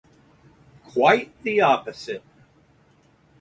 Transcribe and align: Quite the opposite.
Quite 0.83 1.31
the 1.43 1.61
opposite. 1.61 2.23